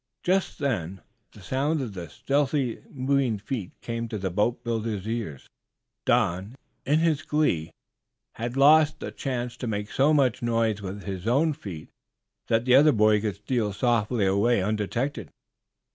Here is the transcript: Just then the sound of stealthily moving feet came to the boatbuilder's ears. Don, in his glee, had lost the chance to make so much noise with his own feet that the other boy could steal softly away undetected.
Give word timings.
Just 0.23 0.57
then 0.57 1.01
the 1.31 1.43
sound 1.43 1.79
of 1.79 2.11
stealthily 2.11 2.81
moving 2.89 3.37
feet 3.37 3.73
came 3.83 4.07
to 4.07 4.17
the 4.17 4.31
boatbuilder's 4.31 5.07
ears. 5.07 5.47
Don, 6.07 6.55
in 6.87 6.97
his 7.01 7.21
glee, 7.21 7.69
had 8.33 8.57
lost 8.57 8.99
the 8.99 9.11
chance 9.11 9.55
to 9.57 9.67
make 9.67 9.91
so 9.91 10.11
much 10.11 10.41
noise 10.41 10.81
with 10.81 11.03
his 11.03 11.27
own 11.27 11.53
feet 11.53 11.89
that 12.47 12.65
the 12.65 12.73
other 12.73 12.91
boy 12.91 13.21
could 13.21 13.35
steal 13.35 13.73
softly 13.73 14.25
away 14.25 14.63
undetected. 14.63 15.29